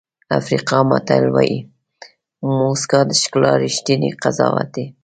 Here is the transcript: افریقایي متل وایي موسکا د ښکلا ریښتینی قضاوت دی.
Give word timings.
افریقایي 0.39 0.87
متل 0.89 1.23
وایي 1.33 1.59
موسکا 2.59 2.99
د 3.09 3.11
ښکلا 3.21 3.53
ریښتینی 3.65 4.09
قضاوت 4.23 4.67
دی. 4.75 4.85